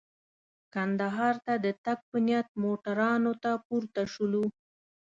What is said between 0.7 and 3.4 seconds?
کندهار ته د تګ په نیت موټرانو